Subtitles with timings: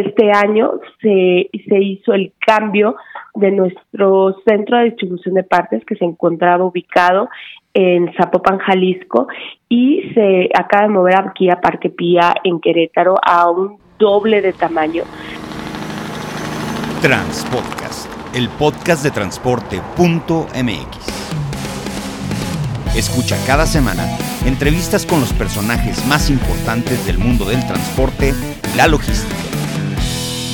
[0.00, 2.96] este año se, se hizo el cambio
[3.34, 7.28] de nuestro centro de distribución de partes que se encontraba ubicado
[7.74, 9.28] en Zapopan, Jalisco,
[9.68, 14.54] y se acaba de mover aquí a Parque Pía en Querétaro a un doble de
[14.54, 15.02] tamaño.
[17.02, 21.16] Transpodcast, el podcast de transporte.mx.
[22.96, 24.04] Escucha cada semana
[24.46, 28.32] entrevistas con los personajes más importantes del mundo del transporte
[28.72, 29.36] y la logística.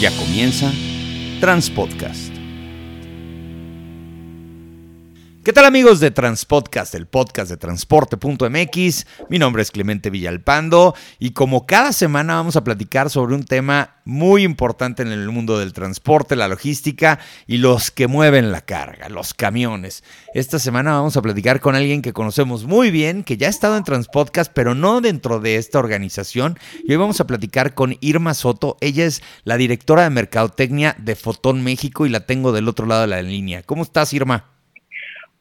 [0.02, 0.68] Ya comienza
[1.40, 2.21] Transpodcast.
[5.44, 9.06] ¿Qué tal amigos de Transpodcast, el podcast de transporte.mx?
[9.28, 13.96] Mi nombre es Clemente Villalpando y como cada semana vamos a platicar sobre un tema
[14.04, 17.18] muy importante en el mundo del transporte, la logística
[17.48, 20.04] y los que mueven la carga, los camiones.
[20.32, 23.76] Esta semana vamos a platicar con alguien que conocemos muy bien, que ya ha estado
[23.76, 26.56] en Transpodcast, pero no dentro de esta organización.
[26.84, 28.76] Y hoy vamos a platicar con Irma Soto.
[28.80, 33.00] Ella es la directora de Mercadotecnia de Fotón México y la tengo del otro lado
[33.00, 33.64] de la línea.
[33.64, 34.51] ¿Cómo estás, Irma?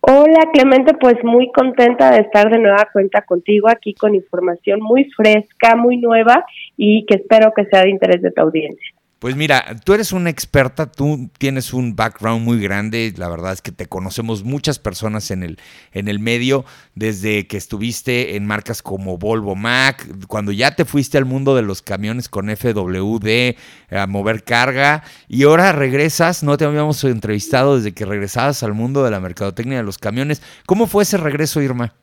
[0.03, 5.05] Hola Clemente, pues muy contenta de estar de nueva cuenta contigo aquí con información muy
[5.11, 6.43] fresca, muy nueva
[6.75, 8.95] y que espero que sea de interés de tu audiencia.
[9.21, 13.61] Pues mira, tú eres una experta, tú tienes un background muy grande, la verdad es
[13.61, 15.59] que te conocemos muchas personas en el,
[15.93, 21.19] en el medio, desde que estuviste en marcas como Volvo Mac, cuando ya te fuiste
[21.19, 23.57] al mundo de los camiones con FWD,
[23.91, 29.03] a mover carga, y ahora regresas, no te habíamos entrevistado desde que regresabas al mundo
[29.03, 30.41] de la mercadotecnia de los camiones.
[30.65, 31.93] ¿Cómo fue ese regreso, Irma?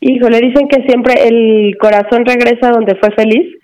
[0.00, 3.57] Híjole, dicen que siempre el corazón regresa donde fue feliz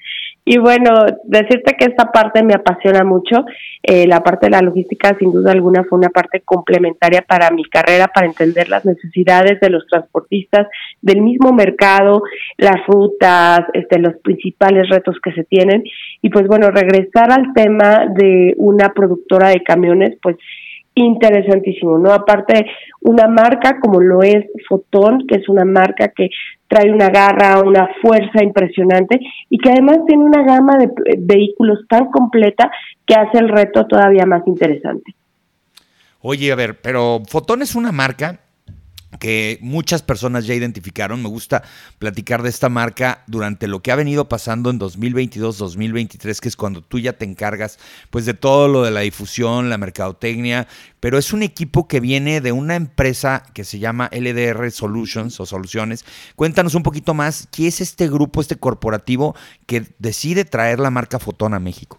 [0.46, 0.90] y bueno,
[1.24, 3.46] decirte que esta parte me apasiona mucho.
[3.82, 7.64] Eh, la parte de la logística, sin duda alguna, fue una parte complementaria para mi
[7.64, 10.68] carrera, para entender las necesidades de los transportistas,
[11.00, 12.22] del mismo mercado,
[12.58, 15.82] las rutas, este, los principales retos que se tienen.
[16.20, 20.36] Y pues bueno, regresar al tema de una productora de camiones, pues
[20.94, 22.12] interesantísimo, ¿no?
[22.12, 22.66] Aparte,
[23.00, 26.28] una marca como lo es Fotón, que es una marca que
[26.74, 32.06] trae una garra, una fuerza impresionante y que además tiene una gama de vehículos tan
[32.10, 32.70] completa
[33.06, 35.14] que hace el reto todavía más interesante.
[36.20, 38.40] Oye, a ver, pero Fotón es una marca
[39.18, 41.22] que muchas personas ya identificaron.
[41.22, 41.62] Me gusta
[41.98, 46.82] platicar de esta marca durante lo que ha venido pasando en 2022-2023, que es cuando
[46.82, 47.78] tú ya te encargas
[48.10, 50.66] pues de todo lo de la difusión, la mercadotecnia,
[51.00, 55.46] pero es un equipo que viene de una empresa que se llama LDR Solutions o
[55.46, 56.04] Soluciones.
[56.36, 59.34] Cuéntanos un poquito más, ¿qué es este grupo, este corporativo
[59.66, 61.98] que decide traer la marca Fotón a México?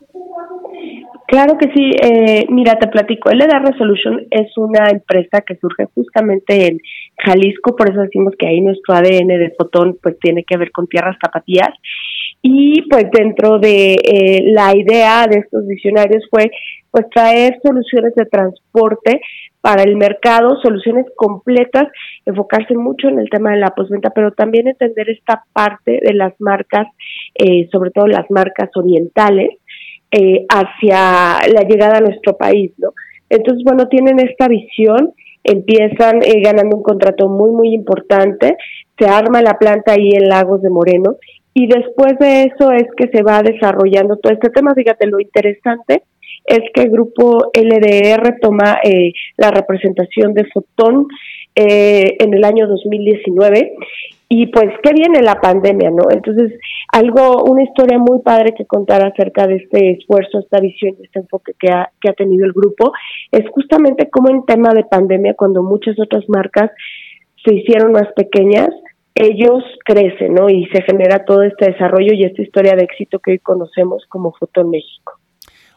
[1.28, 1.92] Claro que sí.
[2.02, 3.30] Eh, mira, te platico.
[3.30, 6.80] LDR Resolution es una empresa que surge justamente en
[7.18, 10.88] Jalisco, por eso decimos que ahí nuestro ADN de fotón pues tiene que ver con
[10.88, 11.70] tierras zapatillas.
[12.42, 16.52] Y pues dentro de eh, la idea de estos visionarios fue
[16.92, 19.20] pues traer soluciones de transporte
[19.62, 21.88] para el mercado, soluciones completas,
[22.26, 26.40] enfocarse mucho en el tema de la postventa, pero también entender esta parte de las
[26.40, 26.88] marcas,
[27.34, 29.58] eh, sobre todo las marcas orientales,
[30.12, 32.90] eh, hacia la llegada a nuestro país, ¿no?
[33.30, 35.14] Entonces, bueno, tienen esta visión,
[35.46, 38.58] empiezan eh, ganando un contrato muy, muy importante,
[38.98, 41.18] se arma la planta ahí en Lagos de Moreno
[41.54, 44.74] y después de eso es que se va desarrollando todo este tema.
[44.76, 46.04] Fíjate, lo interesante
[46.46, 51.08] es que el grupo LDR toma eh, la representación de Fotón
[51.56, 53.74] eh, en el año 2019
[54.28, 56.04] y pues qué viene la pandemia, ¿no?
[56.10, 56.54] Entonces,
[56.92, 61.54] algo, una historia muy padre que contar acerca de este esfuerzo, esta visión, este enfoque
[61.60, 62.92] que ha, que ha tenido el grupo,
[63.32, 66.72] es justamente como en tema de pandemia, cuando muchas otras marcas
[67.46, 68.70] se hicieron más pequeñas,
[69.14, 70.50] ellos crecen, ¿no?
[70.50, 74.34] Y se genera todo este desarrollo y esta historia de éxito que hoy conocemos como
[74.34, 75.20] Foto México.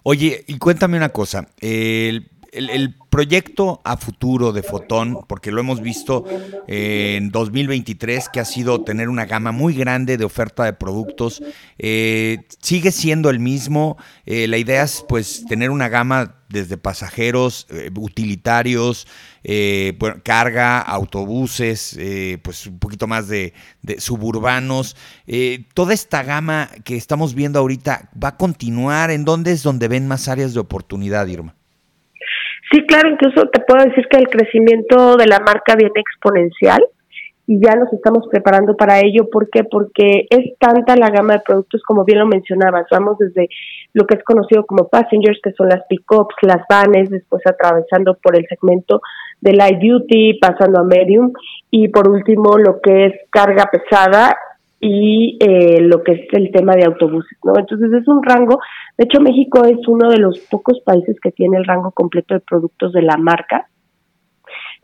[0.02, 5.80] Oye, y cuéntame una cosa, el el, proyecto a futuro de Fotón, porque lo hemos
[5.80, 6.24] visto
[6.68, 11.42] eh, en 2023, que ha sido tener una gama muy grande de oferta de productos,
[11.78, 13.96] eh, sigue siendo el mismo.
[14.26, 19.06] Eh, la idea es pues tener una gama desde pasajeros, utilitarios,
[20.22, 21.98] carga, autobuses,
[22.42, 23.52] pues un poquito más de,
[23.82, 24.96] de suburbanos.
[25.74, 29.10] toda esta gama que estamos viendo ahorita va a continuar.
[29.10, 31.57] ¿En dónde es donde ven más áreas de oportunidad, Irma?
[32.70, 36.84] Sí, claro, incluso te puedo decir que el crecimiento de la marca viene exponencial
[37.46, 39.30] y ya nos estamos preparando para ello.
[39.30, 39.64] ¿Por qué?
[39.64, 42.86] Porque es tanta la gama de productos, como bien lo mencionabas.
[42.90, 43.48] Vamos desde
[43.94, 48.36] lo que es conocido como passengers, que son las pickups, las vanes, después atravesando por
[48.36, 49.00] el segmento
[49.40, 51.32] de light duty, pasando a medium,
[51.70, 54.36] y por último lo que es carga pesada
[54.80, 57.54] y eh, lo que es el tema de autobuses, ¿no?
[57.56, 58.60] Entonces es un rango,
[58.98, 62.40] de hecho México es uno de los pocos países que tiene el rango completo de
[62.40, 63.68] productos de la marca,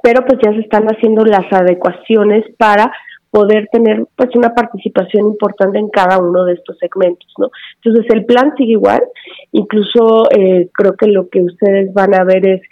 [0.03, 2.93] pero pues ya se están haciendo las adecuaciones para
[3.31, 7.51] poder tener pues una participación importante en cada uno de estos segmentos, ¿no?
[7.83, 9.03] Entonces el plan sigue igual,
[9.51, 12.63] incluso eh, creo que lo que ustedes van a ver es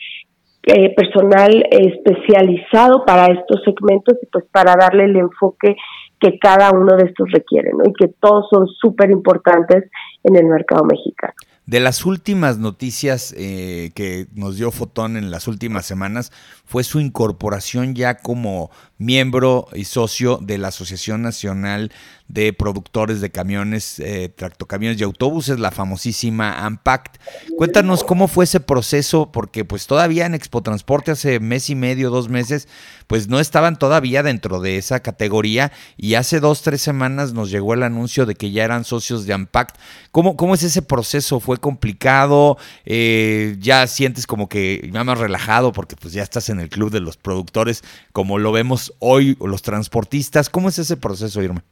[0.62, 5.74] eh, personal especializado para estos segmentos y pues para darle el enfoque
[6.20, 7.82] que cada uno de estos requiere, ¿no?
[7.84, 9.90] Y que todos son súper importantes
[10.24, 11.34] en el mercado mexicano.
[11.64, 16.32] De las últimas noticias eh, que nos dio Fotón en las últimas semanas
[16.64, 21.92] fue su incorporación ya como miembro y socio de la Asociación Nacional
[22.28, 27.18] de Productores de Camiones, eh, Tractocamiones y Autobuses, la famosísima AMPACT.
[27.56, 32.10] Cuéntanos cómo fue ese proceso, porque pues todavía en Expo Transporte hace mes y medio,
[32.10, 32.68] dos meses,
[33.06, 37.74] pues no estaban todavía dentro de esa categoría y hace dos, tres semanas nos llegó
[37.74, 39.76] el anuncio de que ya eran socios de AMPACT.
[40.10, 41.40] ¿Cómo, cómo es ese proceso?
[41.40, 42.56] ¿Fue complicado?
[42.84, 46.90] Eh, ¿Ya sientes como que ya más relajado porque pues ya estás en el club
[46.90, 47.82] de los productores
[48.12, 50.48] como lo vemos hoy los transportistas?
[50.48, 51.64] ¿Cómo es ese proceso, Irma?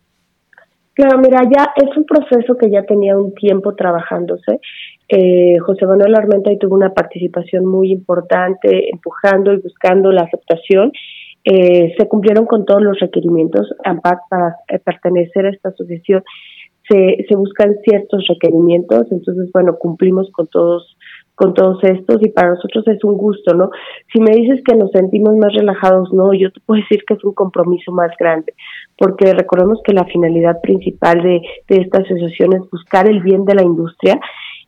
[0.95, 4.61] Claro, mira, ya es un proceso que ya tenía un tiempo trabajándose.
[5.09, 10.93] Eh, José Manuel Armenta tuvo una participación muy importante empujando y buscando la aceptación.
[11.45, 13.73] Eh, se cumplieron con todos los requerimientos.
[13.85, 16.23] AMPAC para eh, pertenecer a esta asociación
[16.89, 20.97] se, se buscan ciertos requerimientos, entonces, bueno, cumplimos con todos
[21.41, 23.71] con todos estos y para nosotros es un gusto, ¿no?
[24.13, 27.25] Si me dices que nos sentimos más relajados, no, yo te puedo decir que es
[27.25, 28.53] un compromiso más grande,
[29.01, 33.55] porque recordemos que la finalidad principal de, de esta asociación es buscar el bien de
[33.55, 34.21] la industria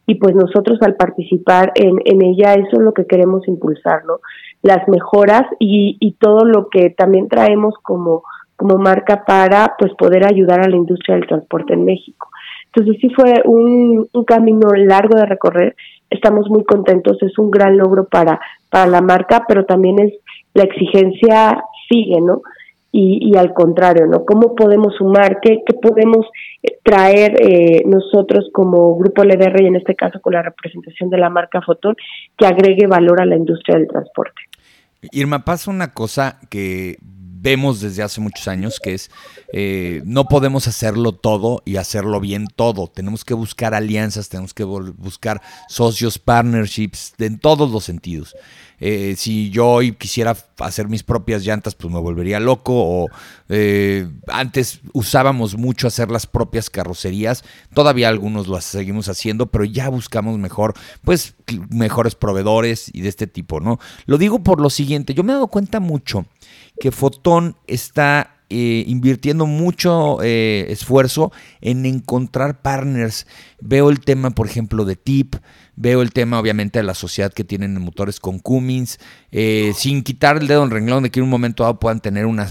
[0.07, 4.21] y pues nosotros al participar en, en ella eso es lo que queremos impulsar, ¿no?
[4.63, 8.23] Las mejoras y, y todo lo que también traemos como,
[8.57, 12.31] como marca para pues poder ayudar a la industria del transporte en México.
[12.75, 15.77] Entonces sí fue un, un camino largo de recorrer,
[16.09, 18.41] estamos muy contentos, es un gran logro para,
[18.71, 20.15] para la marca, pero también es
[20.55, 22.41] la exigencia sigue, ¿no?
[22.95, 24.27] Y, y al contrario, ¿no?
[24.27, 25.41] ¿Cómo podemos sumar?
[25.41, 26.27] ¿Qué, qué podemos
[26.63, 31.17] eh, traer eh, nosotros como Grupo LDR y en este caso con la representación de
[31.17, 31.97] la marca Fotón
[32.37, 34.43] que agregue valor a la industria del transporte?
[35.11, 36.99] Irma, pasa una cosa que
[37.43, 39.11] vemos desde hace muchos años, que es
[39.53, 42.87] eh, no podemos hacerlo todo y hacerlo bien todo.
[42.87, 48.37] Tenemos que buscar alianzas, tenemos que buscar socios, partnerships, en todos los sentidos.
[48.85, 52.73] Eh, si yo hoy quisiera hacer mis propias llantas, pues me volvería loco.
[52.75, 53.09] O
[53.49, 57.45] eh, antes usábamos mucho hacer las propias carrocerías.
[57.73, 60.75] Todavía algunos lo seguimos haciendo, pero ya buscamos mejor,
[61.05, 61.37] pues
[61.71, 63.79] mejores proveedores y de este tipo, ¿no?
[64.07, 66.27] Lo digo por lo siguiente, yo me he dado cuenta mucho
[66.81, 71.33] que Fotón está eh, invirtiendo mucho eh, esfuerzo
[71.63, 73.27] en encontrar partners.
[73.61, 75.37] Veo el tema, por ejemplo, de TIP,
[75.75, 79.01] veo el tema, obviamente, de la sociedad que tienen motores con Cummins,
[79.31, 82.27] eh, sin quitar el dedo en renglón de que en un momento dado puedan tener
[82.27, 82.47] una,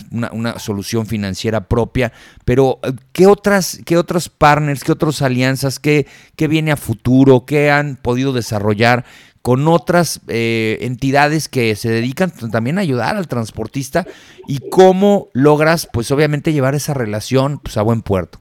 [0.58, 2.12] solución financiera propia.
[2.46, 2.80] Pero,
[3.12, 7.96] ¿qué otras, qué otros partners, qué otras alianzas, qué, qué viene a futuro, qué han
[7.96, 9.06] podido desarrollar?
[9.42, 14.06] Con otras eh, entidades que se dedican también a ayudar al transportista
[14.48, 18.40] y cómo logras, pues obviamente, llevar esa relación pues, a buen puerto.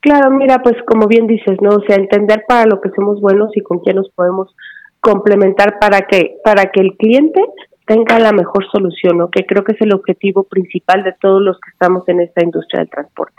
[0.00, 1.70] Claro, mira, pues como bien dices, ¿no?
[1.70, 4.54] O sea, entender para lo que somos buenos y con quién nos podemos
[5.00, 7.40] complementar para que, para que el cliente
[7.86, 9.30] tenga la mejor solución, ¿no?
[9.30, 12.80] Que creo que es el objetivo principal de todos los que estamos en esta industria
[12.80, 13.34] del transporte.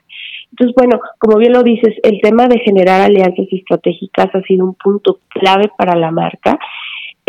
[0.51, 4.75] Entonces, bueno, como bien lo dices, el tema de generar alianzas estratégicas ha sido un
[4.75, 6.57] punto clave para la marca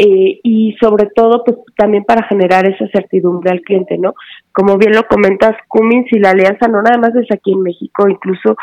[0.03, 4.15] eh, y sobre todo, pues también para generar esa certidumbre al cliente, ¿no?
[4.51, 8.09] Como bien lo comentas, Cummins y la alianza no nada más es aquí en México,
[8.09, 8.57] incluso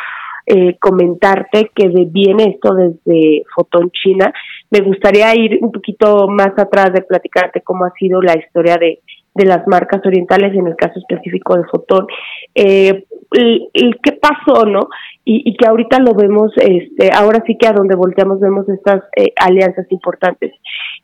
[0.48, 4.34] eh, comentarte que viene esto desde Fotón China.
[4.72, 9.02] Me gustaría ir un poquito más atrás de platicarte cómo ha sido la historia de,
[9.36, 12.08] de las marcas orientales, en el caso específico de Fotón,
[12.56, 14.88] eh, el, qué pasó, ¿no?
[15.26, 19.34] Y, que ahorita lo vemos, este, ahora sí que a donde volteamos vemos estas eh,
[19.36, 20.54] alianzas importantes.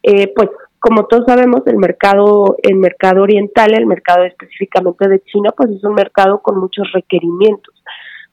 [0.01, 0.49] Eh, pues
[0.79, 5.83] como todos sabemos, el mercado, el mercado oriental, el mercado específicamente de China, pues es
[5.83, 7.73] un mercado con muchos requerimientos,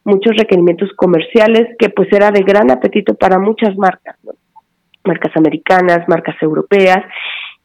[0.03, 4.33] muchos requerimientos comerciales que pues era de gran apetito para muchas marcas, ¿no?
[5.03, 7.03] marcas americanas, marcas europeas,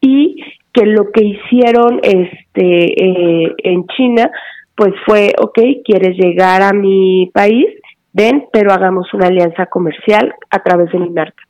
[0.01, 0.43] y
[0.73, 4.31] que lo que hicieron este eh, en China
[4.77, 7.67] pues fue, ok, quieres llegar a mi país,
[8.13, 11.43] ven, pero hagamos una alianza comercial a través de mi marca.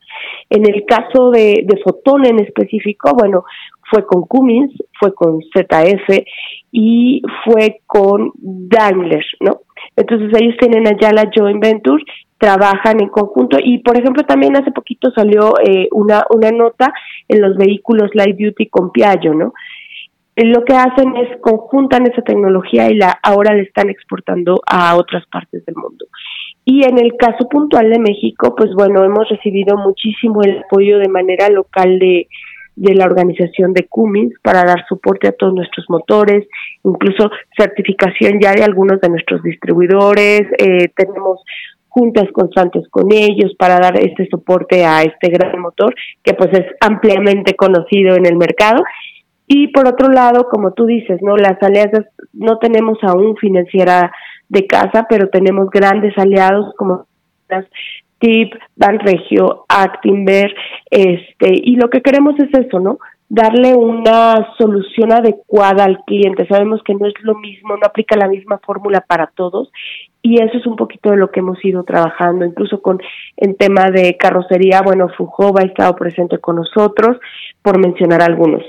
[0.49, 3.43] En el caso de, de Fotón en específico, bueno,
[3.89, 6.25] fue con Cummins, fue con ZF
[6.71, 9.61] y fue con Daimler, ¿no?
[9.95, 12.03] Entonces ellos tienen allá la joint venture,
[12.37, 16.93] trabajan en conjunto y por ejemplo también hace poquito salió eh, una, una nota
[17.27, 19.53] en los vehículos Light Duty con Piaggio, ¿no?
[20.45, 25.25] Lo que hacen es conjuntan esa tecnología y la ahora la están exportando a otras
[25.27, 26.05] partes del mundo.
[26.63, 31.09] Y en el caso puntual de México, pues bueno, hemos recibido muchísimo el apoyo de
[31.09, 32.27] manera local de,
[32.75, 36.47] de la organización de Cummins para dar soporte a todos nuestros motores,
[36.83, 41.41] incluso certificación ya de algunos de nuestros distribuidores, eh, tenemos
[41.87, 46.65] juntas constantes con ellos para dar este soporte a este gran motor que pues es
[46.79, 48.83] ampliamente conocido en el mercado
[49.47, 51.37] y por otro lado, como tú dices, ¿no?
[51.37, 54.11] Las alianzas no tenemos aún financiera
[54.49, 57.05] de casa, pero tenemos grandes aliados como
[57.47, 57.65] las
[58.19, 60.53] TIP, Banregio, Actinver,
[60.89, 62.97] este, y lo que queremos es eso, ¿no?
[63.29, 66.47] Darle una solución adecuada al cliente.
[66.47, 69.71] Sabemos que no es lo mismo, no aplica la misma fórmula para todos,
[70.21, 72.99] y eso es un poquito de lo que hemos ido trabajando, incluso con
[73.37, 77.17] en tema de carrocería, bueno, Fujova ha estado presente con nosotros,
[77.61, 78.63] por mencionar algunos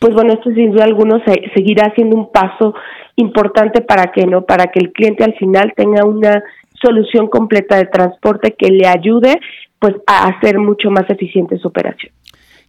[0.00, 1.22] pues bueno, esto sin duda alguno
[1.54, 2.74] seguirá siendo un paso
[3.16, 6.42] importante para que no, para que el cliente al final tenga una
[6.82, 9.38] solución completa de transporte que le ayude
[9.78, 12.12] pues a hacer mucho más eficiente su operación.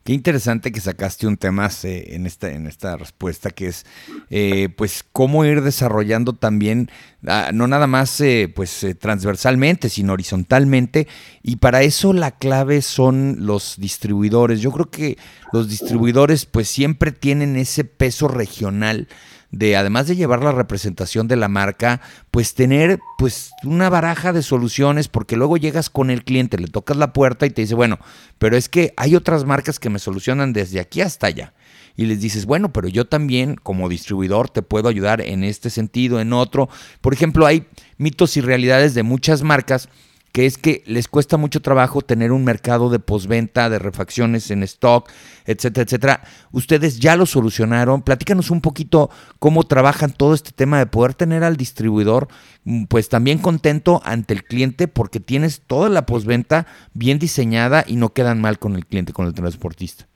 [0.03, 3.85] Qué interesante que sacaste un tema eh, en esta, en esta respuesta, que es
[4.31, 6.89] eh, pues cómo ir desarrollando también,
[7.27, 11.07] ah, no nada más eh, pues transversalmente, sino horizontalmente,
[11.43, 14.59] y para eso la clave son los distribuidores.
[14.59, 15.19] Yo creo que
[15.53, 19.07] los distribuidores pues siempre tienen ese peso regional
[19.51, 24.41] de además de llevar la representación de la marca, pues tener pues una baraja de
[24.41, 27.99] soluciones porque luego llegas con el cliente, le tocas la puerta y te dice, bueno,
[28.39, 31.53] pero es que hay otras marcas que me solucionan desde aquí hasta allá.
[31.97, 36.21] Y les dices, bueno, pero yo también como distribuidor te puedo ayudar en este sentido,
[36.21, 36.69] en otro.
[37.01, 37.67] Por ejemplo, hay
[37.97, 39.89] mitos y realidades de muchas marcas
[40.31, 44.63] que es que les cuesta mucho trabajo tener un mercado de posventa, de refacciones en
[44.63, 45.09] stock,
[45.45, 46.23] etcétera, etcétera.
[46.51, 48.01] Ustedes ya lo solucionaron.
[48.01, 49.09] Platícanos un poquito
[49.39, 52.27] cómo trabajan todo este tema de poder tener al distribuidor
[52.63, 57.95] mm, pues también contento ante el cliente porque tienes toda la posventa bien diseñada y
[57.95, 60.10] no quedan mal con el cliente, con el transportista.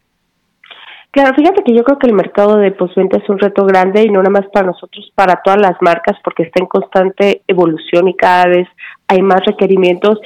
[1.16, 4.10] Claro, fíjate que yo creo que el mercado de postventa es un reto grande y
[4.10, 8.16] no nada más para nosotros, para todas las marcas, porque está en constante evolución y
[8.16, 8.68] cada vez
[9.08, 10.20] hay más requerimientos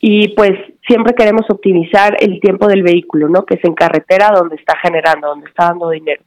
[0.00, 0.52] y pues
[0.86, 3.46] siempre queremos optimizar el tiempo del vehículo, ¿no?
[3.46, 6.22] Que es en carretera donde está generando, donde está dando dinero.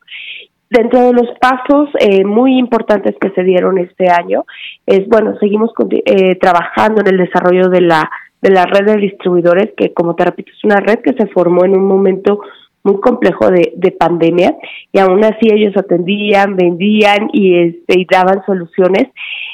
[0.68, 4.46] Dentro de los pasos eh, muy importantes que se dieron este año
[4.88, 8.10] es, bueno, seguimos eh, trabajando en el desarrollo de la
[8.42, 11.66] de la red de distribuidores, que como te repito, es una red que se formó
[11.66, 12.40] en un momento
[12.88, 14.56] muy complejo de, de pandemia
[14.94, 19.10] y aún así ellos atendían, vendían y, este, y daban soluciones.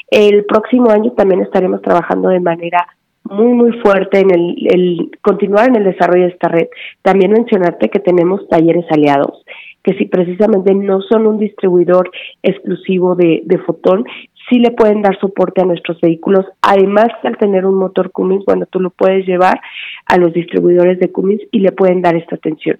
[0.08, 2.86] El próximo año también estaremos trabajando de manera
[3.24, 6.68] muy, muy fuerte en el, el continuar en el desarrollo de esta red.
[7.02, 9.44] También mencionarte que tenemos talleres aliados
[9.82, 12.10] que si precisamente no son un distribuidor
[12.42, 14.06] exclusivo de, de Fotón,
[14.48, 16.46] sí le pueden dar soporte a nuestros vehículos.
[16.62, 19.60] Además que al tener un motor Cummins, bueno, tú lo puedes llevar
[20.06, 22.78] a los distribuidores de Cummins y le pueden dar esta atención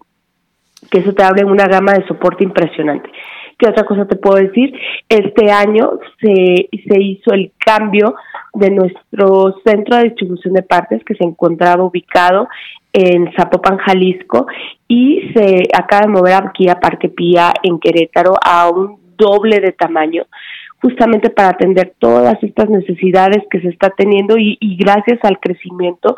[0.94, 3.10] que eso te abre una gama de soporte impresionante.
[3.58, 4.72] ¿Qué otra cosa te puedo decir?
[5.08, 8.14] Este año se, se hizo el cambio
[8.52, 12.46] de nuestro centro de distribución de partes que se encontraba ubicado
[12.92, 14.46] en Zapopan, Jalisco,
[14.86, 19.72] y se acaba de mover aquí a Parque Pía en Querétaro a un doble de
[19.72, 20.26] tamaño
[20.80, 26.14] justamente para atender todas estas necesidades que se está teniendo y, y gracias al crecimiento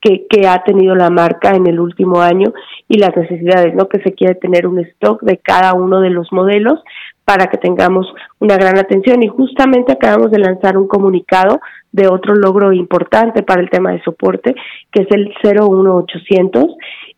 [0.00, 2.52] que, que ha tenido la marca en el último año
[2.88, 3.88] y las necesidades, ¿no?
[3.88, 6.80] Que se quiere tener un stock de cada uno de los modelos
[7.24, 9.22] para que tengamos una gran atención.
[9.22, 11.60] Y justamente acabamos de lanzar un comunicado
[11.92, 14.54] de otro logro importante para el tema de soporte,
[14.90, 16.66] que es el 01800,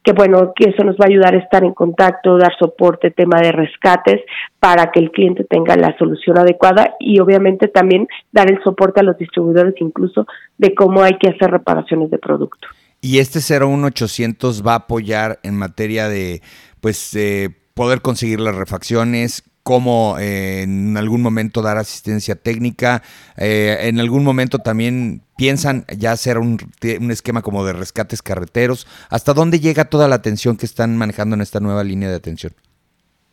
[0.02, 3.40] que bueno, que eso nos va a ayudar a estar en contacto, dar soporte, tema
[3.40, 4.20] de rescates,
[4.58, 9.04] para que el cliente tenga la solución adecuada y obviamente también dar el soporte a
[9.04, 10.26] los distribuidores incluso
[10.58, 12.68] de cómo hay que hacer reparaciones de producto.
[13.00, 16.40] Y este 01800 va a apoyar en materia de,
[16.80, 23.02] pues, eh, poder conseguir las refacciones, cómo eh, en algún momento dar asistencia técnica,
[23.36, 26.58] eh, en algún momento también piensan ya hacer un,
[27.00, 28.86] un, esquema como de rescates carreteros.
[29.10, 32.52] ¿Hasta dónde llega toda la atención que están manejando en esta nueva línea de atención?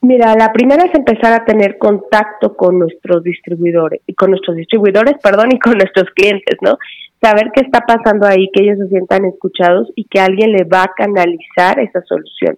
[0.01, 5.15] Mira, la primera es empezar a tener contacto con nuestros distribuidores, y con nuestros distribuidores,
[5.23, 6.77] perdón, y con nuestros clientes, ¿no?
[7.21, 10.83] Saber qué está pasando ahí, que ellos se sientan escuchados y que alguien le va
[10.83, 12.57] a canalizar esa solución.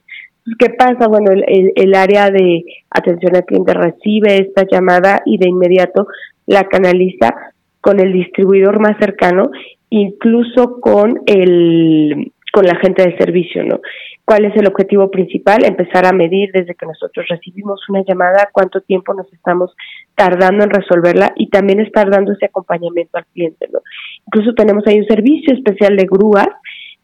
[0.57, 1.07] ¿Qué pasa?
[1.07, 6.07] Bueno, el, el, área de atención al cliente recibe esta llamada y de inmediato
[6.48, 7.33] la canaliza
[7.79, 9.51] con el distribuidor más cercano,
[9.89, 13.79] incluso con el con la gente de servicio, ¿no?
[14.25, 15.63] ¿Cuál es el objetivo principal?
[15.63, 19.74] Empezar a medir desde que nosotros recibimos una llamada cuánto tiempo nos estamos
[20.15, 23.79] tardando en resolverla y también estar dando ese acompañamiento al cliente, ¿no?
[24.27, 26.50] Incluso tenemos ahí un servicio especial de grúas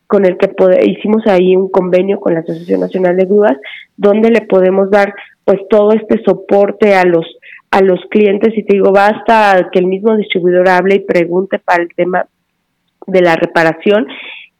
[0.08, 0.50] con el que
[0.86, 3.58] hicimos ahí un convenio con la Asociación Nacional de Grúas
[3.96, 7.26] donde le podemos dar pues todo este soporte a los
[7.70, 11.84] a los clientes y te digo basta que el mismo distribuidor hable y pregunte para
[11.84, 12.26] el tema
[13.06, 14.08] de la reparación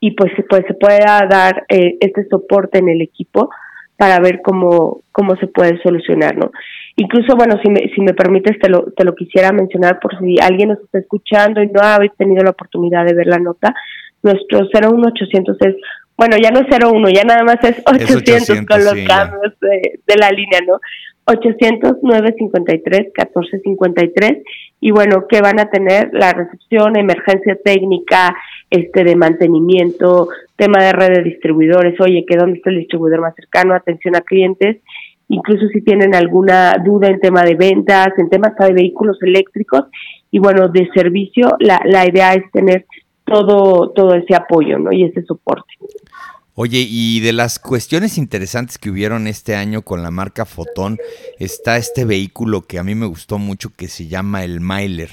[0.00, 3.50] y pues, pues se pueda dar eh, este soporte en el equipo
[3.96, 6.52] para ver cómo, cómo se puede solucionar, ¿no?
[6.94, 10.36] Incluso, bueno, si me, si me permites, te lo, te lo quisiera mencionar por si
[10.40, 13.74] alguien nos está escuchando y no habéis tenido la oportunidad de ver la nota,
[14.22, 15.76] nuestro 01800 es,
[16.16, 20.16] bueno, ya no es 01, ya nada más es 800, con los cambios de, de,
[20.16, 20.80] la línea, ¿no?
[21.28, 24.42] 800 953 1453
[24.80, 28.34] y bueno, que van a tener la recepción, emergencia técnica,
[28.70, 33.34] este de mantenimiento, tema de red de distribuidores, oye, que dónde está el distribuidor más
[33.34, 34.78] cercano, atención a clientes,
[35.28, 39.84] incluso si tienen alguna duda en tema de ventas, en temas de vehículos eléctricos
[40.30, 42.86] y bueno, de servicio, la, la idea es tener
[43.28, 44.92] todo, todo ese apoyo ¿no?
[44.92, 45.74] y ese soporte.
[46.60, 50.98] Oye, y de las cuestiones interesantes que hubieron este año con la marca Fotón,
[51.38, 55.10] está este vehículo que a mí me gustó mucho que se llama el Myler.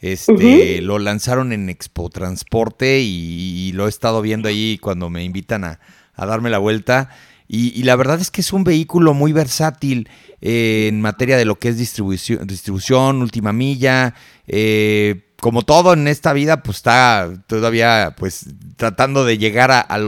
[0.00, 5.64] Este, lo lanzaron en Expo Transporte y, lo he estado viendo ahí cuando me invitan
[5.64, 5.78] a,
[6.16, 7.10] darme la vuelta.
[7.46, 10.08] Y, la verdad es que es un vehículo muy versátil
[10.40, 14.14] eh, en materia de lo que es distribución, distribución última milla,
[14.46, 19.98] eh, como todo en esta vida, pues está todavía pues tratando de llegar a,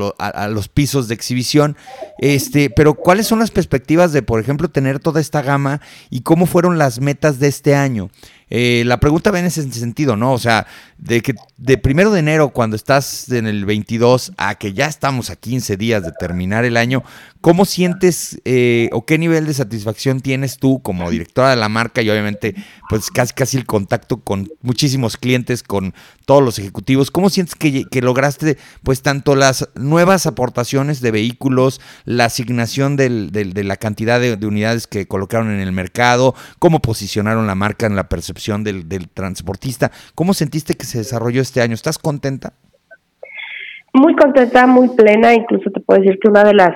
[0.49, 1.77] los pisos de exhibición.
[2.19, 6.47] Este, pero ¿cuáles son las perspectivas de, por ejemplo, tener toda esta gama y cómo
[6.47, 8.11] fueron las metas de este año?
[8.51, 10.33] Eh, la pregunta va en ese sentido, ¿no?
[10.33, 10.67] O sea,
[10.99, 15.31] de que de primero de enero, cuando estás en el 22, a que ya estamos
[15.31, 17.05] a 15 días de terminar el año,
[17.41, 22.03] ¿cómo sientes eh, o qué nivel de satisfacción tienes tú como directora de la marca
[22.03, 22.57] y obviamente,
[22.89, 27.11] pues casi casi el contacto con muchísimos clientes, con todos los ejecutivos?
[27.11, 33.77] ¿Cómo sientes que, lograste, pues, tanto las nuevas aportaciones de vehículos, la asignación de la
[33.77, 38.09] cantidad de, de unidades que colocaron en el mercado, cómo posicionaron la marca en la
[38.09, 38.40] percepción?
[38.65, 39.91] Del, transportista.
[40.15, 41.75] ¿Cómo sentiste que se desarrolló este año?
[41.75, 42.53] ¿Estás contenta?
[43.93, 46.71] Muy contenta, muy plena, incluso te puedo decir que una de las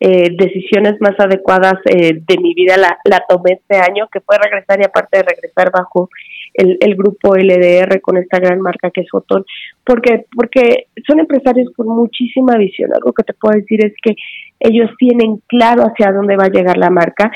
[0.00, 4.80] eh, decisiones más adecuadas eh, de mi vida la, tomé este año, que fue regresar
[4.80, 6.08] y aparte de regresar bajo
[6.54, 9.44] el, el, grupo LDR con esta gran marca que es Fotón,
[9.84, 12.90] porque, porque son empresarios con muchísima visión.
[12.94, 14.14] Algo que te puedo decir es que
[14.58, 17.30] ellos tienen claro hacia dónde va a llegar la marca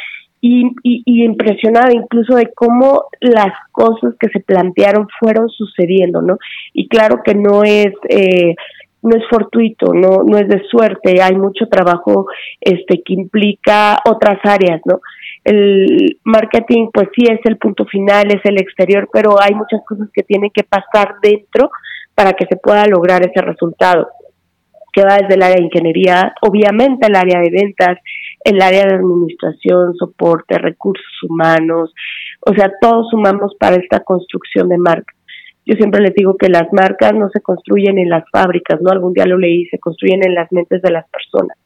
[0.46, 6.38] y, impresionada incluso de cómo las cosas que se plantearon fueron sucediendo, ¿no?
[6.72, 8.54] Y claro que no es eh,
[9.02, 12.26] no es fortuito, no no es de suerte, hay mucho trabajo
[12.60, 15.00] este que implica otras áreas, ¿no?
[15.44, 20.08] El marketing pues sí es el punto final, es el exterior, pero hay muchas cosas
[20.12, 21.70] que tienen que pasar dentro
[22.14, 24.08] para que se pueda lograr ese resultado
[24.94, 27.98] que va desde el área de ingeniería, obviamente el área de ventas,
[28.44, 31.92] el área de administración, soporte, recursos humanos,
[32.40, 35.14] o sea, todos sumamos para esta construcción de marca.
[35.66, 38.90] Yo siempre les digo que las marcas no se construyen en las fábricas, ¿no?
[38.90, 41.56] Algún día lo leí, se construyen en las mentes de las personas.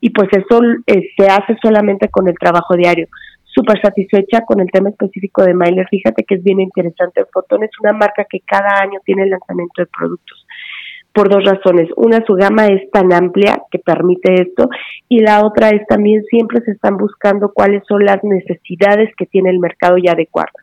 [0.00, 3.06] Y pues eso eh, se hace solamente con el trabajo diario.
[3.44, 5.86] Súper satisfecha con el tema específico de Myler.
[5.88, 7.24] Fíjate que es bien interesante.
[7.32, 10.46] Fotón es una marca que cada año tiene lanzamiento de productos
[11.18, 11.88] por dos razones.
[11.96, 14.68] Una, su gama es tan amplia que permite esto
[15.08, 19.50] y la otra es también siempre se están buscando cuáles son las necesidades que tiene
[19.50, 20.54] el mercado y adecuadas.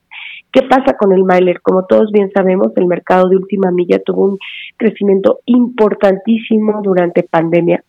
[0.53, 1.59] ¿Qué pasa con el Myler?
[1.59, 4.39] Como todos bien sabemos, el mercado de última milla tuvo un
[4.77, 7.83] crecimiento importantísimo durante pandemia.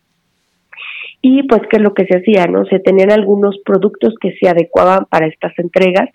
[1.21, 2.47] Y pues, ¿qué es lo que se hacía?
[2.47, 6.09] no Se tenían algunos productos que se adecuaban para estas entregas,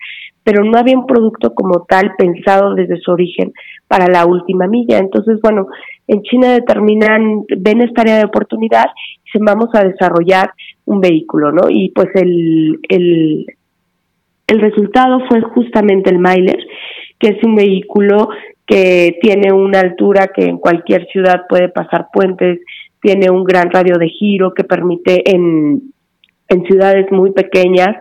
[0.45, 3.53] pero no había un producto como tal pensado desde su origen
[3.87, 4.99] para la última milla.
[4.99, 5.69] Entonces, bueno,
[6.09, 8.87] en China determinan, ven esta área de oportunidad
[9.25, 10.51] y se vamos a desarrollar
[10.85, 11.71] un vehículo, ¿no?
[11.71, 13.47] Y pues el, el,
[14.47, 16.59] el resultado fue justamente el Myler,
[17.19, 18.29] que es un vehículo
[18.67, 22.61] que tiene una altura que en cualquier ciudad puede pasar puentes,
[23.01, 25.83] tiene un gran radio de giro que permite en,
[26.49, 27.97] en ciudades muy pequeñas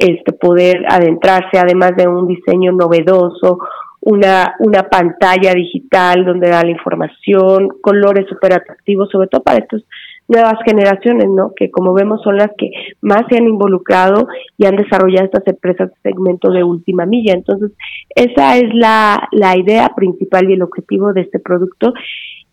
[0.00, 3.58] este poder adentrarse, además de un diseño novedoso,
[4.00, 9.84] una, una pantalla digital donde da la información, colores súper atractivos, sobre todo para estos
[10.26, 11.52] nuevas generaciones, ¿no?
[11.54, 15.90] Que como vemos son las que más se han involucrado y han desarrollado estas empresas
[15.90, 17.34] de segmento de última milla.
[17.34, 17.72] Entonces,
[18.14, 21.92] esa es la, la idea principal y el objetivo de este producto.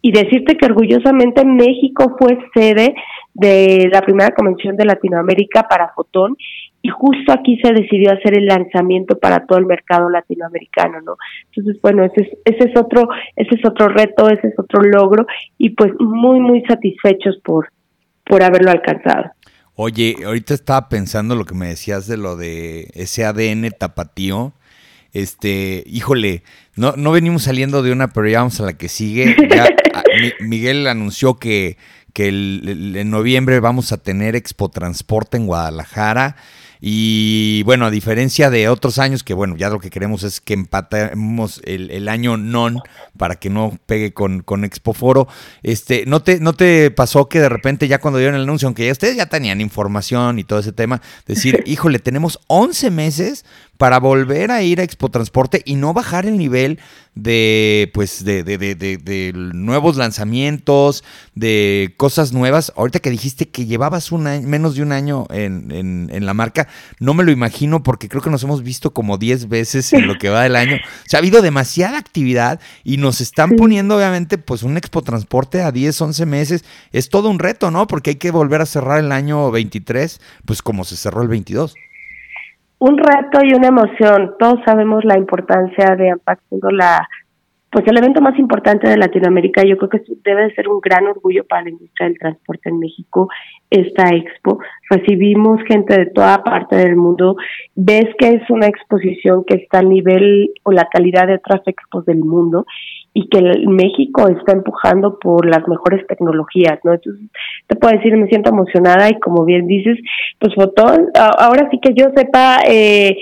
[0.01, 2.95] Y decirte que orgullosamente México fue sede
[3.33, 6.35] de la primera convención de Latinoamérica para Fotón
[6.81, 11.17] y justo aquí se decidió hacer el lanzamiento para todo el mercado latinoamericano, ¿no?
[11.51, 15.25] Entonces, bueno, ese es, ese es otro, ese es otro reto, ese es otro logro
[15.57, 17.69] y pues muy, muy satisfechos por,
[18.23, 19.31] por haberlo alcanzado.
[19.75, 24.53] Oye, ahorita estaba pensando lo que me decías de lo de ese ADN tapatío.
[25.13, 26.43] Este, híjole,
[26.75, 29.35] no, no venimos saliendo de una, pero ya vamos a la que sigue.
[29.49, 29.67] Ya,
[30.39, 31.77] Miguel anunció que,
[32.13, 36.35] que en noviembre vamos a tener Expo Transporte en Guadalajara.
[36.79, 40.53] Y bueno, a diferencia de otros años, que bueno, ya lo que queremos es que
[40.53, 42.79] empatemos el, año non
[43.17, 45.27] para que no pegue con, con Expo Foro.
[45.63, 48.85] Este, ¿no te, ¿No te pasó que de repente ya cuando dieron el anuncio, aunque
[48.85, 53.45] ya ustedes ya tenían información y todo ese tema, decir, híjole, tenemos 11 meses
[53.77, 56.79] para volver a ir a Expo Transporte y no bajar el nivel
[57.15, 62.71] de pues de, de, de, de, nuevos lanzamientos, de cosas nuevas.
[62.75, 66.67] Ahorita que dijiste que llevabas un menos de un año en, en, en, la marca,
[66.99, 70.17] no me lo imagino porque creo que nos hemos visto como 10 veces en lo
[70.17, 70.77] que va del año.
[71.07, 75.61] O sea, ha habido demasiada actividad y nos están poniendo obviamente pues un Expo Transporte
[75.61, 76.65] a 10, 11 meses.
[76.91, 77.87] Es todo un reto, ¿no?
[77.87, 81.75] Porque hay que volver a cerrar el año 23, pues como se cerró el 22
[82.79, 84.35] un reto y una emoción.
[84.39, 87.07] Todos sabemos la importancia de AMPAC siendo la
[87.69, 89.61] pues el evento más importante de Latinoamérica.
[89.63, 93.29] Yo creo que debe ser un gran orgullo para la industria del transporte en México
[93.69, 94.59] esta expo.
[94.89, 97.35] Recibimos gente de toda parte del mundo.
[97.75, 102.05] Ves que es una exposición que está al nivel o la calidad de otras expos
[102.05, 102.65] del mundo
[103.17, 106.93] y que México está empujando por las mejores tecnologías, ¿no?
[106.93, 107.27] Entonces,
[107.65, 109.97] te puedo decir, me siento emocionada y como bien dices,
[110.37, 113.17] pues Fotón, ahora sí que yo sepa, eh,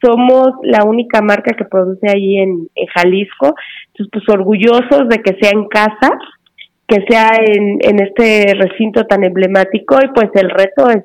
[0.00, 3.56] somos la única marca que produce ahí en, Jalisco,
[3.88, 6.12] entonces pues orgullosos de que sea en casa,
[6.86, 11.04] que sea en, este recinto tan emblemático y pues el reto es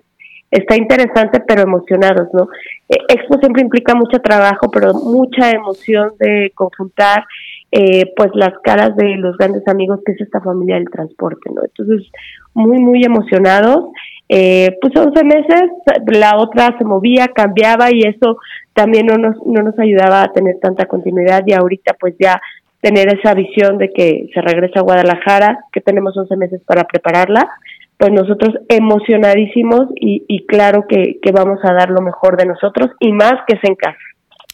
[0.51, 2.47] está interesante pero emocionados, ¿no?
[2.88, 7.25] Eh, Expo siempre implica mucho trabajo, pero mucha emoción de conjuntar
[7.71, 11.63] eh, pues las caras de los grandes amigos que es esta familia del transporte, ¿no?
[11.63, 12.10] Entonces,
[12.54, 13.91] muy, muy emocionados.
[14.28, 15.63] Eh, pues 11 meses,
[16.08, 18.38] la otra se movía, cambiaba y eso
[18.73, 22.41] también no nos, no nos ayudaba a tener tanta continuidad y ahorita pues ya
[22.82, 27.49] tener esa visión de que se regresa a Guadalajara, que tenemos 11 meses para prepararla,
[27.97, 32.91] pues nosotros emocionadísimos y, y claro que, que vamos a dar lo mejor de nosotros
[32.99, 33.97] y más que es en casa.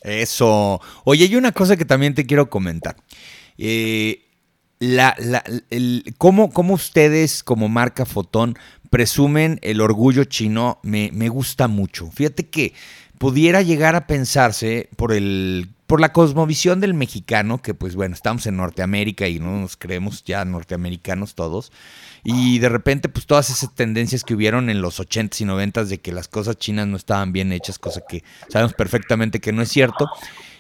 [0.01, 0.81] Eso.
[1.03, 2.95] Oye, hay una cosa que también te quiero comentar.
[3.57, 4.25] Eh,
[4.79, 8.57] la, la, el, ¿cómo, ¿cómo, ustedes como marca Fotón
[8.89, 10.79] presumen el orgullo chino?
[10.81, 12.09] Me, me gusta mucho.
[12.11, 12.73] Fíjate que
[13.19, 18.47] pudiera llegar a pensarse por el por la cosmovisión del mexicano, que pues bueno, estamos
[18.47, 21.73] en Norteamérica y no nos creemos ya norteamericanos todos,
[22.23, 25.99] y de repente pues todas esas tendencias que hubieron en los 80s y 90s de
[25.99, 29.69] que las cosas chinas no estaban bien hechas, cosa que sabemos perfectamente que no es
[29.69, 30.07] cierto.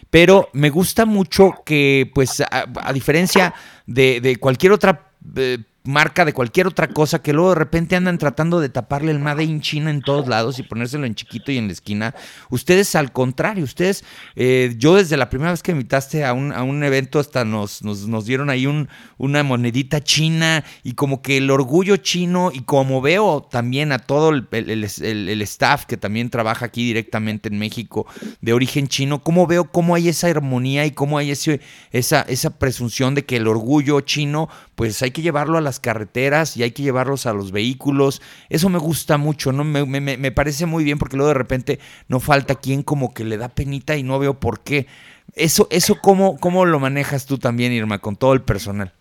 [0.09, 3.53] Pero me gusta mucho que, pues, a, diferencia
[3.85, 8.17] de, de, cualquier otra eh, marca de cualquier otra cosa que luego de repente andan
[8.17, 11.57] tratando de taparle el Made in China en todos lados y ponérselo en chiquito y
[11.57, 12.13] en la esquina.
[12.49, 14.03] Ustedes al contrario, ustedes,
[14.35, 17.83] eh, yo desde la primera vez que invitaste a un, a un evento hasta nos,
[17.83, 22.61] nos, nos dieron ahí un, una monedita china y como que el orgullo chino y
[22.61, 28.05] como veo también a todo el, el, staff que también trabaja aquí directamente en México
[28.41, 32.51] de origen chino, como veo cómo hay esa armonía y cómo hay ese, esa, esa
[32.59, 36.71] presunción de que el orgullo chino pues hay que llevarlo a las carreteras y hay
[36.71, 38.21] que llevarlos a los vehículos.
[38.49, 39.63] Eso me gusta mucho, ¿no?
[39.63, 41.79] Me, me, parece muy bien porque luego de repente
[42.09, 44.87] no falta quien como que le da penita y no veo por qué.
[45.33, 48.91] Eso, eso cómo, cómo lo manejas tú también, Irma, con todo el personal.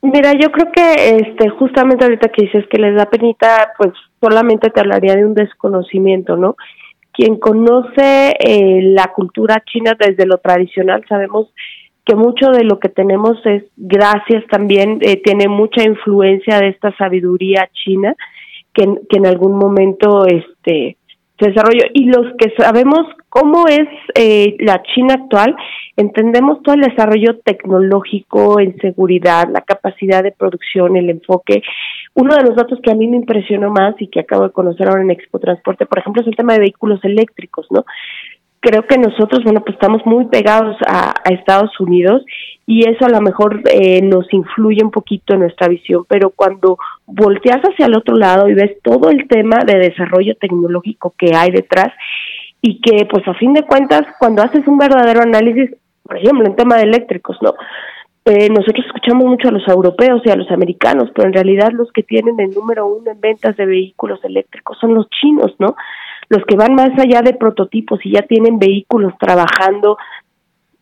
[0.00, 4.70] Mira, yo creo que este justamente ahorita que dices que les da penita, pues solamente
[4.70, 6.56] te hablaría de un desconocimiento, ¿no?
[7.12, 11.48] Quien conoce eh, la cultura china desde lo tradicional, sabemos
[12.08, 16.96] que mucho de lo que tenemos es gracias también, eh, tiene mucha influencia de esta
[16.96, 18.14] sabiduría china
[18.72, 20.96] que, que en algún momento este
[21.38, 21.84] se desarrolló.
[21.92, 25.54] Y los que sabemos cómo es eh, la China actual,
[25.96, 31.62] entendemos todo el desarrollo tecnológico en seguridad, la capacidad de producción, el enfoque.
[32.14, 34.88] Uno de los datos que a mí me impresionó más y que acabo de conocer
[34.88, 37.84] ahora en Expo Transporte, por ejemplo, es el tema de vehículos eléctricos, ¿no?
[38.60, 42.24] Creo que nosotros, bueno, pues estamos muy pegados a, Estados Unidos
[42.66, 46.78] y eso a lo mejor eh, nos influye un poquito en nuestra visión, pero cuando
[47.06, 51.50] volteas hacia el otro lado y ves todo el tema de desarrollo tecnológico que hay
[51.50, 51.92] detrás
[52.62, 55.70] y que pues a fin de cuentas cuando haces un verdadero análisis,
[56.02, 57.54] por ejemplo, en tema de eléctricos, ¿no?
[58.24, 61.90] Eh, nosotros escuchamos mucho a los europeos y a los americanos, pero en realidad los
[61.92, 65.76] que tienen el número uno en ventas de vehículos eléctricos son los chinos, ¿no?
[66.28, 69.96] Los que van más allá de prototipos y ya tienen vehículos trabajando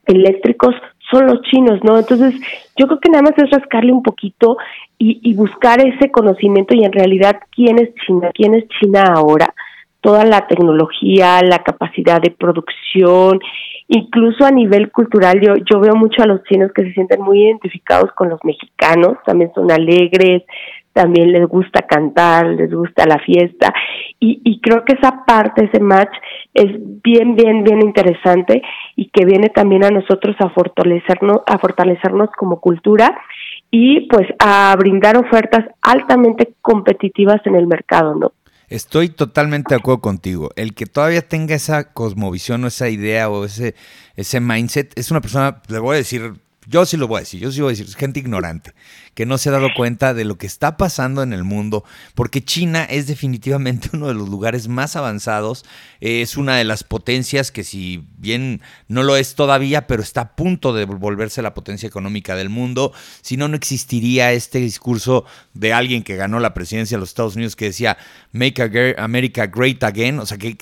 [0.05, 0.75] eléctricos
[1.11, 1.99] son los chinos, ¿no?
[1.99, 2.35] Entonces,
[2.77, 4.57] yo creo que nada más es rascarle un poquito
[4.99, 9.55] y, y buscar ese conocimiento y en realidad quién es China, quién es China ahora,
[10.01, 13.41] toda la tecnología, la capacidad de producción,
[13.89, 17.43] incluso a nivel cultural, yo, yo veo mucho a los chinos que se sienten muy
[17.43, 20.43] identificados con los mexicanos, también son alegres,
[20.97, 23.73] también les gusta cantar, les gusta la fiesta
[24.19, 26.15] y, y creo que esa parte, ese match
[26.55, 26.71] es
[27.03, 28.63] bien, bien, bien interesante
[28.97, 33.15] y que viene también a nosotros a fortalecernos, a fortalecernos como cultura
[33.71, 38.33] y pues a brindar ofertas altamente competitivas en el mercado, ¿no?
[38.69, 40.49] Estoy totalmente de acuerdo contigo.
[40.57, 43.75] El que todavía tenga esa cosmovisión o esa idea o ese,
[44.17, 46.33] ese mindset es una persona, le voy a decir
[46.67, 48.73] yo sí lo voy a decir, yo sí voy a decir, es gente ignorante,
[49.17, 52.45] que no se ha dado cuenta de lo que está pasando en el mundo, porque
[52.45, 55.65] China es definitivamente uno de los lugares más avanzados,
[56.01, 60.37] es una de las potencias que si bien no lo es todavía, pero está a
[60.37, 65.25] punto de volverse la potencia económica del mundo, si no, no existiría este discurso
[65.55, 67.97] de alguien que ganó la presidencia de los Estados Unidos que decía,
[68.33, 70.57] Make America Great Again, o sea, que,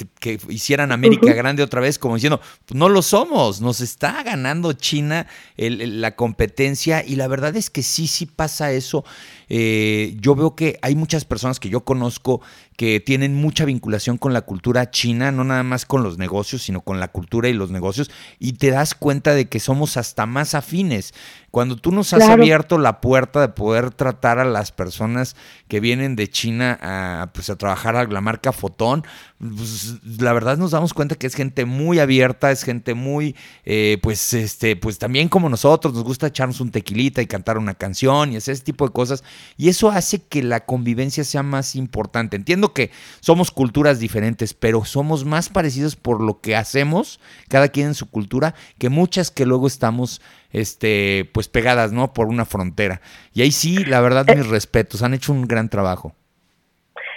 [0.49, 2.41] hicieran América grande otra vez, como diciendo,
[2.73, 7.83] no lo somos, nos está ganando China el la competencia y la verdad es que
[7.83, 9.05] sí, sí pasa eso.
[9.49, 12.41] Eh, yo veo que hay muchas personas que yo conozco
[12.77, 16.81] que tienen mucha vinculación con la cultura china, no nada más con los negocios, sino
[16.81, 20.55] con la cultura y los negocios, y te das cuenta de que somos hasta más
[20.55, 21.15] afines.
[21.51, 25.37] Cuando tú nos has abierto la puerta de poder tratar a las personas
[25.69, 29.05] que vienen de China a, pues, a trabajar a la marca Fotón,
[29.39, 33.99] pues, la verdad nos damos cuenta que es gente muy abierta, es gente muy, eh,
[34.03, 38.33] pues, este, pues también como nosotros, nos gusta echarnos un tequilita y cantar una canción
[38.33, 39.23] y ese tipo de cosas,
[39.57, 42.37] y eso hace que la convivencia sea más importante.
[42.37, 47.89] Entiendo que somos culturas diferentes, pero somos más parecidos por lo que hacemos, cada quien
[47.89, 50.23] en su cultura, que muchas que luego estamos
[50.53, 52.13] este, pues pegadas, ¿no?
[52.13, 53.01] Por una frontera.
[53.35, 56.15] Y ahí sí, la verdad, mis respetos, han hecho un gran trabajo.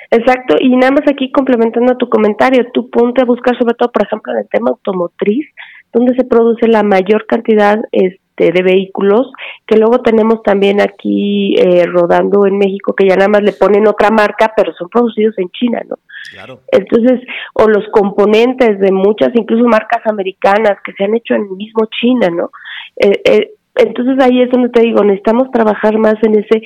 [0.09, 4.03] Exacto, y nada más aquí complementando tu comentario, tú ponte a buscar sobre todo, por
[4.05, 5.45] ejemplo, en el tema automotriz,
[5.91, 9.31] donde se produce la mayor cantidad este, de vehículos
[9.65, 13.87] que luego tenemos también aquí eh, rodando en México que ya nada más le ponen
[13.87, 15.97] otra marca pero son producidos en China no
[16.31, 16.59] claro.
[16.71, 17.21] entonces
[17.53, 22.29] o los componentes de muchas incluso marcas americanas que se han hecho en mismo China
[22.29, 22.51] no
[22.97, 26.61] eh, eh, entonces ahí es donde te digo necesitamos trabajar más en ese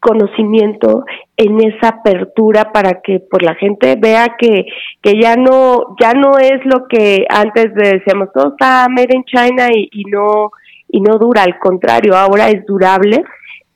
[0.00, 1.04] conocimiento
[1.36, 4.66] en esa apertura para que pues la gente vea que
[5.02, 9.68] que ya no ya no es lo que antes decíamos todo está made in China
[9.74, 10.52] y, y no
[10.88, 13.24] y no dura, al contrario, ahora es durable,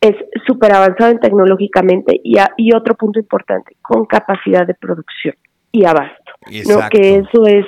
[0.01, 5.35] es súper avanzado en tecnológicamente y, y otro punto importante, con capacidad de producción
[5.70, 6.33] y abasto.
[6.68, 6.88] ¿no?
[6.90, 7.66] Que eso es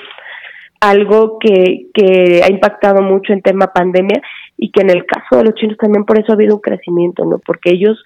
[0.80, 4.20] algo que, que ha impactado mucho en tema pandemia
[4.56, 7.24] y que en el caso de los chinos también por eso ha habido un crecimiento,
[7.24, 7.38] ¿no?
[7.38, 8.02] Porque ellos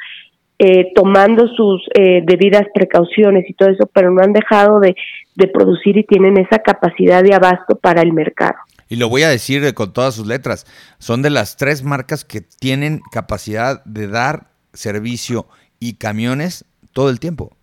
[0.60, 4.94] eh, tomando sus eh, debidas precauciones y todo eso, pero no han dejado de,
[5.34, 9.28] de producir y tienen esa capacidad de abasto para el mercado y lo voy a
[9.28, 10.66] decir con todas sus letras,
[10.98, 15.48] son de las tres marcas que tienen capacidad de dar servicio
[15.80, 17.58] y camiones todo el tiempo.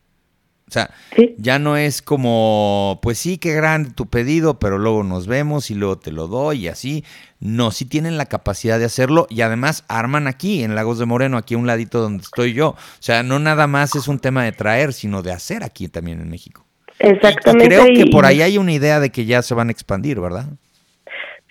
[0.67, 0.89] O sea,
[1.37, 5.75] ya no es como, pues sí, qué grande tu pedido, pero luego nos vemos y
[5.75, 7.03] luego te lo doy y así.
[7.39, 11.37] No, sí tienen la capacidad de hacerlo y además arman aquí, en Lagos de Moreno,
[11.37, 12.69] aquí a un ladito donde estoy yo.
[12.69, 16.19] O sea, no nada más es un tema de traer, sino de hacer aquí también
[16.19, 16.65] en México.
[16.97, 17.67] Exactamente.
[17.67, 20.47] creo que por ahí hay una idea de que ya se van a expandir, ¿verdad?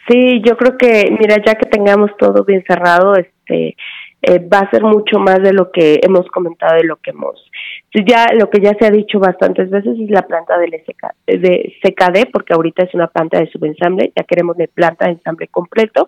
[0.08, 3.76] Sí, yo creo que, mira, ya que tengamos todo bien cerrado, este,
[4.26, 7.50] eh, va a ser mucho más de lo que hemos comentado y lo que hemos
[8.06, 10.70] ya lo que ya se ha dicho bastantes veces es la planta del
[11.26, 15.48] de CKD porque ahorita es una planta de subensamble ya queremos de planta de ensamble
[15.48, 16.06] completo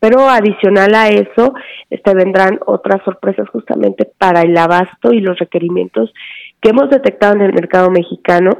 [0.00, 1.54] pero adicional a eso
[1.88, 6.12] este vendrán otras sorpresas justamente para el abasto y los requerimientos
[6.60, 8.50] que hemos detectado en el mercado mexicano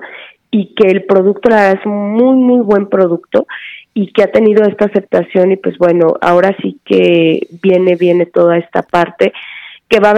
[0.50, 3.46] y que el producto la verdad es muy muy buen producto
[3.94, 8.56] y que ha tenido esta aceptación y pues bueno, ahora sí que viene, viene toda
[8.56, 9.32] esta parte
[9.88, 10.14] que va a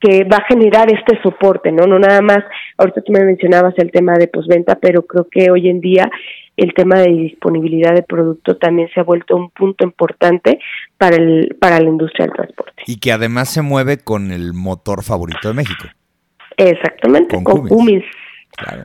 [0.00, 1.86] que va a generar este soporte, ¿no?
[1.86, 2.44] No nada más,
[2.76, 6.08] ahorita tú me mencionabas el tema de posventa, pero creo que hoy en día
[6.56, 10.60] el tema de disponibilidad de producto también se ha vuelto un punto importante
[10.96, 12.82] para el para la industria del transporte.
[12.86, 15.86] Y que además se mueve con el motor favorito de México.
[16.56, 18.04] Exactamente, con, Cummins.
[18.56, 18.84] Claro.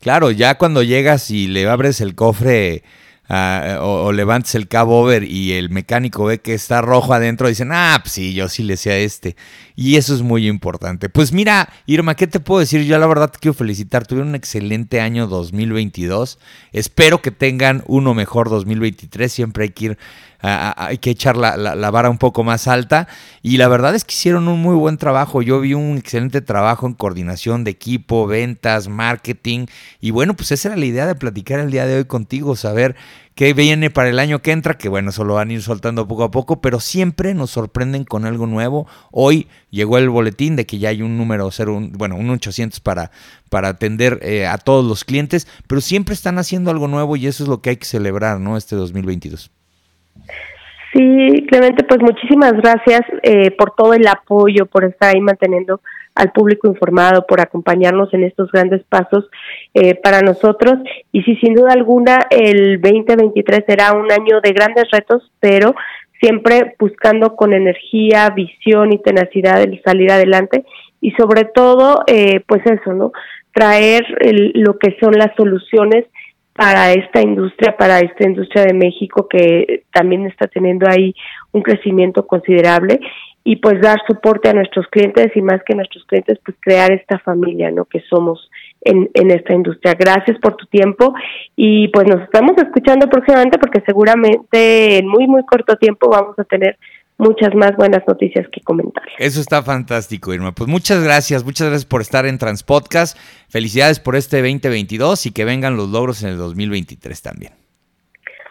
[0.00, 2.82] claro, ya cuando llegas y le abres el cofre
[3.30, 7.70] Ah, o, levantes el cabo over y el mecánico ve que está rojo adentro, dicen,
[7.72, 9.36] ah, pues sí, yo sí le sé a este.
[9.76, 11.10] Y eso es muy importante.
[11.10, 12.84] Pues mira, Irma, ¿qué te puedo decir?
[12.84, 14.06] Yo la verdad te quiero felicitar.
[14.06, 16.38] Tuvieron un excelente año 2022.
[16.72, 19.30] Espero que tengan uno mejor 2023.
[19.30, 19.98] Siempre hay que ir
[20.40, 23.08] hay que echar la, vara un poco más alta.
[23.42, 25.42] Y la verdad es que hicieron un muy buen trabajo.
[25.42, 29.66] Yo vi un excelente trabajo en coordinación de equipo, ventas, marketing.
[30.00, 32.94] Y bueno, pues esa era la idea de platicar el día de hoy contigo, saber
[33.34, 36.08] qué viene para el año que entra, que bueno, eso lo van a ir soltando
[36.08, 38.88] poco a poco, pero siempre nos sorprenden con algo nuevo.
[39.12, 41.50] Hoy llegó el boletín de que ya hay un número
[41.92, 43.10] bueno, un 800 para,
[43.48, 47.44] para atender eh, a todos los clientes, pero siempre están haciendo algo nuevo y eso
[47.44, 48.56] es lo que hay que celebrar, ¿no?
[48.56, 49.52] Este 2022.
[50.92, 55.80] Sí, Clemente, pues muchísimas gracias eh, por todo el apoyo, por estar ahí manteniendo
[56.14, 59.28] al público informado, por acompañarnos en estos grandes pasos
[59.74, 60.78] eh, para nosotros.
[61.12, 65.74] Y sí, sin duda alguna, el 2023 será un año de grandes retos, pero
[66.20, 70.64] siempre buscando con energía, visión y tenacidad el salir adelante
[71.00, 73.12] y sobre todo, eh, pues eso, ¿no?
[73.52, 74.04] Traer
[74.54, 76.06] lo que son las soluciones
[76.58, 81.14] para esta industria, para esta industria de México que también está teniendo ahí
[81.52, 82.98] un crecimiento considerable
[83.44, 87.20] y pues dar soporte a nuestros clientes y más que nuestros clientes, pues crear esta
[87.20, 87.84] familia, ¿no?
[87.84, 89.94] Que somos en, en esta industria.
[89.94, 91.14] Gracias por tu tiempo
[91.54, 96.44] y pues nos estamos escuchando próximamente porque seguramente en muy, muy corto tiempo vamos a
[96.44, 96.76] tener
[97.18, 99.04] muchas más buenas noticias que comentar.
[99.18, 100.52] Eso está fantástico, Irma.
[100.52, 103.18] Pues muchas gracias, muchas gracias por estar en Transpodcast.
[103.48, 107.67] Felicidades por este 2022 y que vengan los logros en el 2023 también.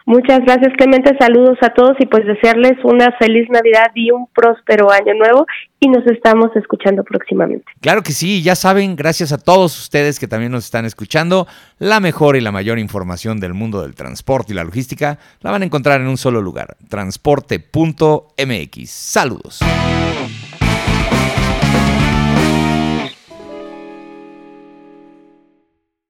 [0.07, 1.17] Muchas gracias, Clemente.
[1.19, 5.45] Saludos a todos y pues desearles una feliz Navidad y un próspero año nuevo
[5.81, 7.65] y nos estamos escuchando próximamente.
[7.81, 11.45] Claro que sí, ya saben, gracias a todos ustedes que también nos están escuchando,
[11.77, 15.63] la mejor y la mayor información del mundo del transporte y la logística la van
[15.63, 18.89] a encontrar en un solo lugar, transporte.mx.
[18.89, 19.59] Saludos.